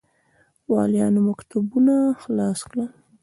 [0.71, 2.89] والیانو مکتوبونه خلاص کړل.